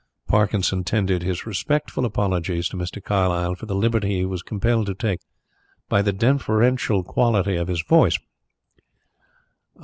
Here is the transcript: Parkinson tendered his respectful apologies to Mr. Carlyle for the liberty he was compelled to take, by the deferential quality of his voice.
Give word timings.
Parkinson 0.27 0.83
tendered 0.83 1.21
his 1.21 1.45
respectful 1.45 2.05
apologies 2.05 2.67
to 2.69 2.75
Mr. 2.75 3.03
Carlyle 3.03 3.53
for 3.53 3.67
the 3.67 3.75
liberty 3.75 4.15
he 4.17 4.25
was 4.25 4.41
compelled 4.41 4.87
to 4.87 4.95
take, 4.95 5.21
by 5.89 6.01
the 6.01 6.11
deferential 6.11 7.03
quality 7.03 7.55
of 7.55 7.67
his 7.67 7.83
voice. 7.83 8.17